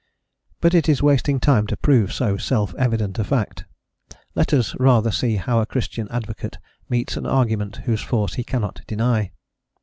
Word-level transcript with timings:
But 0.61 0.73
it 0.73 0.89
is 0.89 1.03
wasting 1.03 1.39
time 1.39 1.67
to 1.67 1.77
prove 1.77 2.11
so 2.11 2.35
self 2.35 2.73
evident 2.73 3.19
a 3.19 3.23
fact: 3.23 3.65
let 4.33 4.51
us 4.51 4.73
rather 4.79 5.11
see 5.11 5.35
how 5.35 5.59
a 5.61 5.67
Christian 5.67 6.07
advocate 6.09 6.57
meets 6.89 7.17
an 7.17 7.27
argument 7.27 7.81
whose 7.85 8.01
force 8.01 8.33
he 8.33 8.43
cannot 8.43 8.81
deny. 8.87 9.31